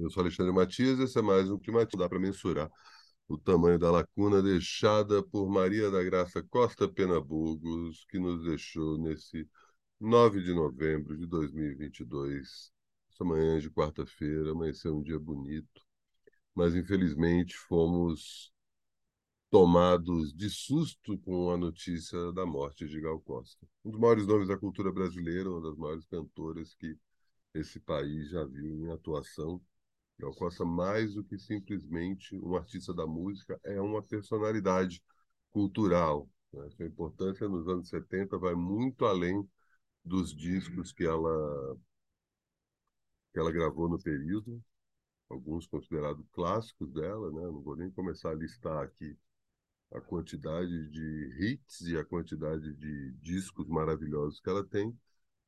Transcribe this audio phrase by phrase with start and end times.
[0.00, 2.00] Eu sou Alexandre Matias, esse é mais um Climatismo.
[2.00, 2.70] Dá para mensurar
[3.28, 8.96] o tamanho da lacuna deixada por Maria da Graça Costa Pena Burgos, que nos deixou
[8.98, 9.46] nesse
[10.00, 12.72] 9 de novembro de 2022.
[13.12, 15.82] Essa manhã de quarta-feira, amanheceu um dia bonito,
[16.54, 18.50] mas infelizmente fomos
[19.50, 23.66] tomados de susto com a notícia da morte de Gal Costa.
[23.84, 26.96] Um dos maiores nomes da cultura brasileira, uma das maiores cantoras que
[27.54, 29.60] esse país já viu em atuação.
[30.20, 35.02] Gal Costa, mais do que simplesmente um artista da música, é uma personalidade
[35.50, 36.28] cultural.
[36.52, 36.68] Né?
[36.70, 39.48] Sua importância nos anos 70 vai muito além
[40.04, 41.76] dos discos que ela,
[43.32, 44.62] que ela gravou no período,
[45.28, 47.42] alguns considerados clássicos dela, né?
[47.42, 49.16] não vou nem começar a listar aqui
[49.92, 54.96] a quantidade de hits e a quantidade de discos maravilhosos que ela tem,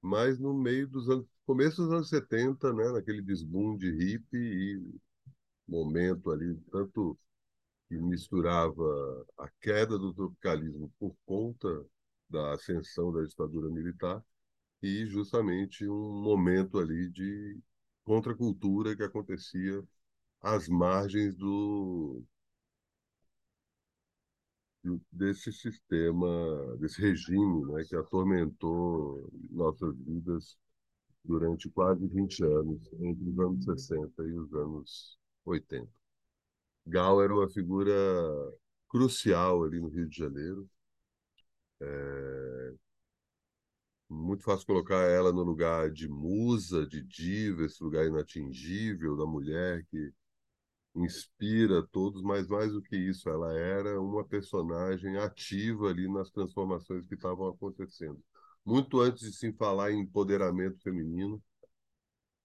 [0.03, 5.01] mas no meio dos anos, começo dos anos 70, né, naquele desboom de hip e
[5.69, 7.19] momento ali, tanto
[7.89, 8.85] que misturava
[9.39, 11.69] a queda do tropicalismo por conta
[12.29, 14.23] da ascensão da ditadura militar
[14.83, 17.59] e justamente um momento ali de
[18.05, 19.83] contracultura que acontecia
[20.43, 22.25] às margens do
[25.11, 30.57] desse sistema, desse regime né, que atormentou nossas vidas
[31.25, 35.89] durante quase 20 anos, entre os anos 60 e os anos 80.
[36.87, 37.93] Gal era uma figura
[38.89, 40.69] crucial ali no Rio de Janeiro.
[41.81, 42.75] É...
[44.09, 49.85] Muito fácil colocar ela no lugar de musa, de diva, esse lugar inatingível da mulher
[49.91, 50.13] que
[50.95, 57.07] inspira todos, mas mais do que isso, ela era uma personagem ativa ali nas transformações
[57.07, 58.23] que estavam acontecendo.
[58.65, 61.43] Muito antes de se falar em empoderamento feminino,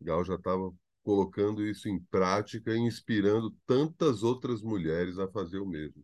[0.02, 0.74] Gal já estava
[1.04, 6.04] colocando isso em prática e inspirando tantas outras mulheres a fazer o mesmo.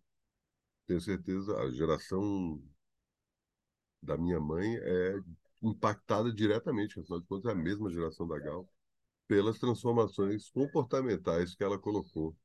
[0.87, 2.61] Tenho certeza, a geração
[4.01, 5.19] da minha mãe é
[5.61, 8.67] impactada diretamente, afinal de contas, é a mesma geração da Gal
[9.33, 12.37] pelas transformações comportamentais que ela colocou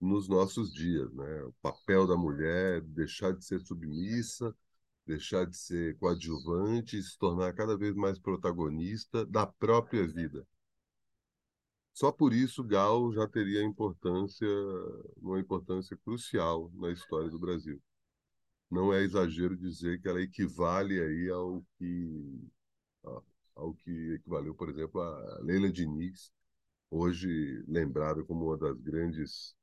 [0.00, 1.44] nos nossos dias, né?
[1.44, 4.52] O papel da mulher, deixar de ser submissa,
[5.06, 10.44] deixar de ser coadjuvante, se tornar cada vez mais protagonista da própria vida.
[11.92, 14.48] Só por isso Gal já teria importância,
[15.18, 17.80] uma importância crucial na história do Brasil.
[18.68, 22.50] Não é exagero dizer que ela equivale aí ao que
[23.54, 26.32] ao que equivaleu, por exemplo, a Leila Diniz,
[26.90, 29.56] hoje lembrada como uma das grandes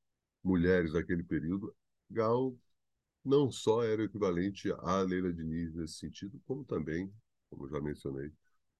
[0.43, 1.75] mulheres daquele período.
[2.09, 2.55] Gal
[3.23, 7.13] não só era equivalente à Leila Diniz nesse sentido, como também,
[7.49, 8.31] como já mencionei,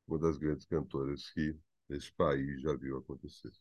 [0.08, 1.58] uma das grandes cantoras que
[1.90, 3.52] esse país já viu acontecer.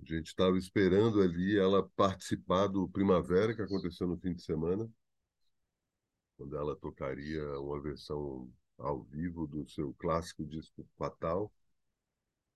[0.00, 4.88] A gente estava esperando ali ela participar do Primavera, que aconteceu no fim de semana,
[6.36, 11.52] quando ela tocaria uma versão ao vivo do seu clássico disco Fatal.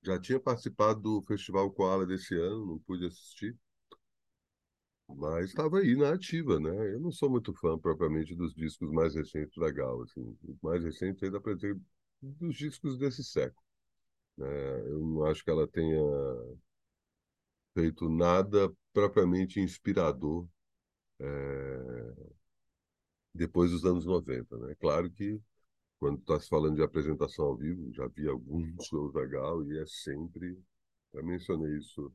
[0.03, 3.57] Já tinha participado do Festival Koala desse ano, não pude assistir,
[5.09, 6.71] mas estava aí na ativa, né?
[6.95, 10.83] Eu não sou muito fã propriamente dos discos mais recentes da Gal, assim, os mais
[10.85, 11.79] recentes ainda para dizer
[12.21, 13.63] dos discos desse século.
[14.39, 14.47] Né?
[14.91, 16.01] Eu não acho que ela tenha
[17.75, 20.47] feito nada propriamente inspirador
[21.21, 22.33] é...
[23.35, 24.75] depois dos anos 90, né?
[24.81, 25.41] Claro que
[26.03, 29.79] quando está se falando de apresentação ao vivo, já vi alguns shows da Gal e
[29.79, 30.59] é sempre.
[31.15, 32.13] Já mencionei isso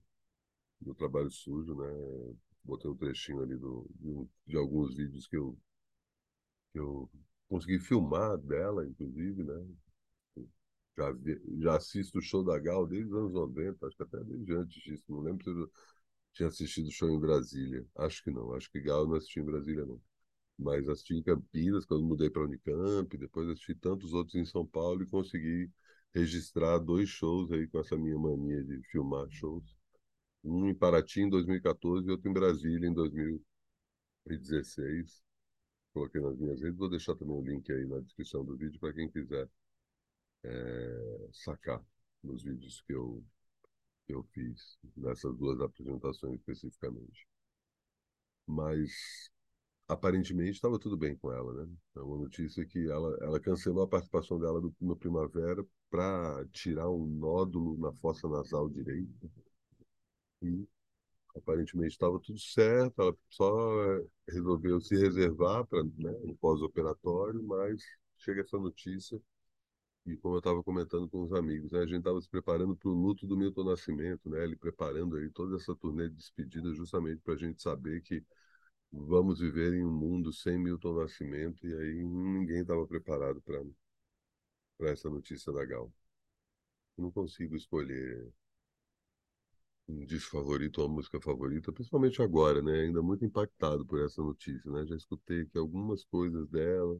[0.81, 2.35] no Trabalho Sujo, né?
[2.65, 5.57] Botei um trechinho ali do, de, de alguns vídeos que eu,
[6.73, 7.09] que eu
[7.47, 9.65] consegui filmar dela, inclusive, né?
[10.97, 14.21] Já, vi, já assisto o show da Gal desde os anos 90, acho que até
[14.21, 15.05] desde antes disso.
[15.07, 15.71] Não lembro se eu
[16.33, 17.87] tinha assistido o show em Brasília.
[17.95, 18.51] Acho que não.
[18.51, 20.01] Acho que Gal não assisti em Brasília, não
[20.57, 25.03] mas assisti em Campinas, quando mudei para Unicamp, depois assisti tantos outros em São Paulo
[25.03, 25.69] e consegui
[26.13, 29.63] registrar dois shows aí com essa minha mania de filmar shows.
[30.43, 35.21] Um em Paraty em 2014 e outro em Brasília em 2016.
[35.93, 38.93] Coloquei nas minhas redes, vou deixar também o link aí na descrição do vídeo para
[38.93, 39.49] quem quiser
[40.43, 41.81] é, sacar
[42.23, 43.23] nos vídeos que eu,
[44.05, 47.27] que eu fiz nessas duas apresentações especificamente.
[48.45, 48.91] Mas
[49.87, 51.73] aparentemente estava tudo bem com ela, né?
[51.95, 56.89] É uma notícia que ela, ela cancelou a participação dela do, no Primavera para tirar
[56.89, 59.29] um nódulo na fossa nasal direita.
[60.41, 60.67] E
[61.37, 66.11] aparentemente estava tudo certo, ela só eh, resolveu se reservar para né,
[66.41, 67.81] pós-operatório, mas
[68.19, 69.21] chega essa notícia
[70.07, 72.89] E como eu estava comentando com os amigos, né, a gente estava se preparando para
[72.89, 77.21] o luto do Milton Nascimento, né, ele preparando aí toda essa turnê de despedida justamente
[77.21, 78.23] para a gente saber que
[79.05, 83.63] vamos viver em um mundo sem Milton Nascimento e aí ninguém estava preparado para
[84.77, 85.91] para essa notícia da Gal.
[86.95, 88.31] não consigo escolher
[89.87, 92.81] um disco favorito ou uma música favorita, principalmente agora, né?
[92.83, 94.85] Ainda muito impactado por essa notícia, né?
[94.85, 96.97] Já escutei aqui algumas coisas dela,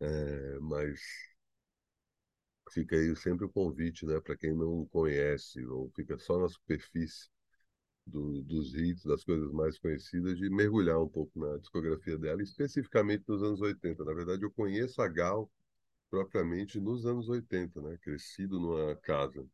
[0.00, 1.00] é, mas
[2.70, 4.20] fica aí sempre o convite, né?
[4.20, 7.28] Para quem não conhece ou fica só na superfície
[8.06, 13.24] do, dos hits, das coisas mais conhecidas, de mergulhar um pouco na discografia dela, especificamente
[13.28, 14.04] nos anos 80.
[14.04, 15.50] Na verdade, eu conheço a Gal
[16.10, 17.98] propriamente nos anos 80, né?
[17.98, 19.46] Crescido numa casa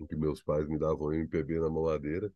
[0.00, 2.32] em que meus pais me davam MPB na mamadeira.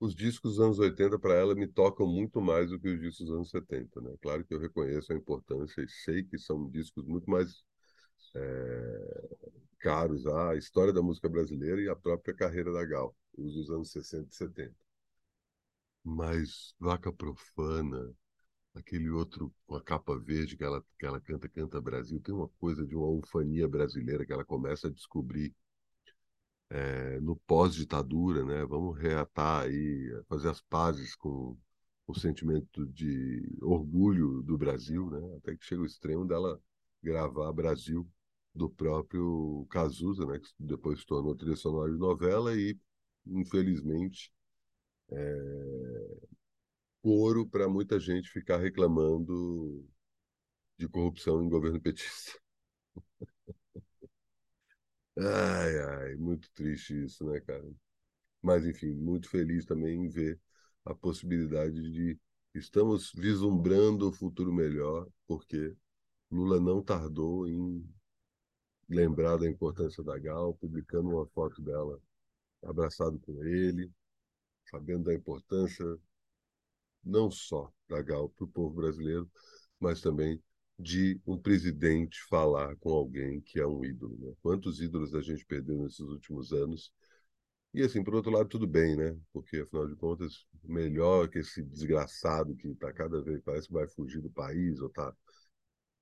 [0.00, 3.26] Os discos dos anos 80 para ela me tocam muito mais do que os discos
[3.26, 4.14] dos anos 70, né?
[4.22, 7.64] Claro que eu reconheço a importância e sei que são discos muito mais
[8.34, 9.28] é,
[9.78, 13.90] caros à história da música brasileira e à própria carreira da Gal, os dos anos
[13.92, 14.74] 60 e 70.
[16.02, 18.12] Mas Vaca Profana,
[18.74, 22.48] aquele outro com a capa verde que ela, que ela canta, canta Brasil, tem uma
[22.60, 25.54] coisa de uma ufania brasileira que ela começa a descobrir
[26.70, 28.64] é, no pós-ditadura, né?
[28.66, 31.56] Vamos reatar aí, fazer as pazes com
[32.06, 35.36] o sentimento de orgulho do Brasil, né?
[35.38, 36.60] Até que chega o extremo dela
[37.02, 38.08] gravar Brasil
[38.54, 40.38] do próprio Cazuza, né?
[40.38, 42.78] Que depois se tornou trilha sonora de novela e,
[43.26, 44.32] infelizmente,
[45.12, 46.16] é...
[47.50, 49.84] para muita gente ficar reclamando
[50.78, 52.32] de corrupção em governo petista.
[55.18, 57.64] Ai, ai, muito triste isso, né, cara?
[58.42, 60.40] Mas, enfim, muito feliz também em ver
[60.84, 62.18] a possibilidade de.
[62.54, 65.74] Estamos vislumbrando o futuro melhor, porque
[66.30, 67.84] Lula não tardou em
[68.88, 72.00] lembrar da importância da Gal, publicando uma foto dela
[72.62, 73.90] abraçado com ele,
[74.70, 75.84] sabendo da importância
[77.04, 79.30] não só da Gal para o povo brasileiro,
[79.78, 80.42] mas também
[80.78, 84.16] de um presidente falar com alguém que é um ídolo.
[84.18, 84.34] Né?
[84.42, 86.92] Quantos ídolos a gente perdeu nesses últimos anos?
[87.72, 89.16] E assim, por outro lado, tudo bem, né?
[89.32, 93.88] Porque, afinal de contas, melhor que esse desgraçado que está cada vez, parece que vai
[93.88, 95.12] fugir do país ou está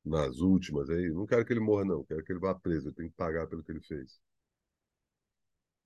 [0.04, 1.10] nas últimas aí.
[1.10, 2.04] Não quero que ele morra, não.
[2.04, 2.88] Quero que ele vá preso.
[2.88, 4.20] Ele tem que pagar pelo que ele fez.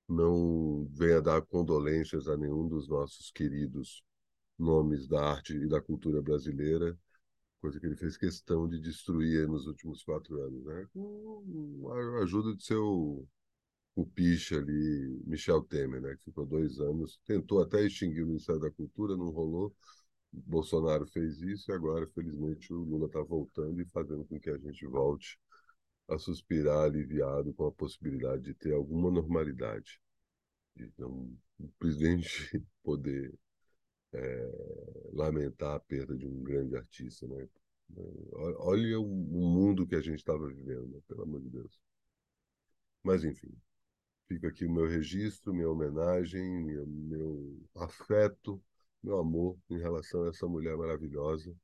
[0.08, 4.02] Não venha dar condolências a nenhum dos nossos queridos
[4.58, 6.98] nomes da arte e da cultura brasileira
[7.60, 10.86] coisa que ele fez questão de destruir nos últimos quatro anos, né?
[10.92, 13.26] Com a ajuda de seu
[13.96, 16.16] o picha ali, Michel Temer, né?
[16.16, 19.74] Que ficou dois anos, tentou até extinguir o Ministério da Cultura, não rolou.
[20.32, 24.58] Bolsonaro fez isso e agora, felizmente, o Lula está voltando e fazendo com que a
[24.58, 25.38] gente volte
[26.08, 30.00] a suspirar aliviado com a possibilidade de ter alguma normalidade,
[30.76, 32.28] de um, um presidente
[32.84, 33.34] poder
[34.12, 37.48] é, lamentar a perda de um grande artista, né?
[38.34, 41.00] Olha o mundo que a gente estava vivendo, né?
[41.06, 41.80] pelo amor de Deus.
[43.02, 43.54] Mas, enfim,
[44.28, 48.60] fica aqui o meu registro, minha homenagem, meu, meu afeto,
[49.02, 51.54] meu amor em relação a essa mulher maravilhosa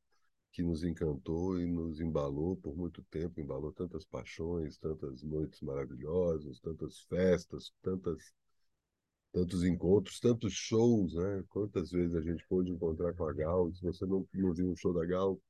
[0.52, 6.60] que nos encantou e nos embalou por muito tempo, embalou tantas paixões, tantas noites maravilhosas,
[6.60, 8.32] tantas festas, tantas
[9.32, 11.42] tantos encontros, tantos shows, né?
[11.48, 13.72] Quantas vezes a gente pôde encontrar com a Gal?
[13.72, 15.40] Se você não, não viu um show da Gal,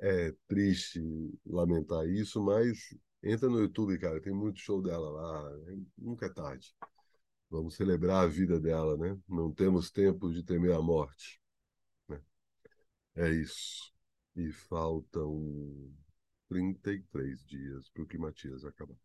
[0.00, 1.00] é triste
[1.44, 2.78] lamentar isso, mas
[3.22, 5.50] entra no YouTube, cara, tem muito show dela lá,
[5.96, 6.72] nunca é tarde.
[7.50, 9.18] Vamos celebrar a vida dela, né?
[9.28, 11.40] Não temos tempo de temer a morte.
[12.08, 12.20] Né?
[13.16, 13.92] É isso.
[14.36, 15.92] E faltam
[16.48, 18.96] 33 dias para o Climatias acabar.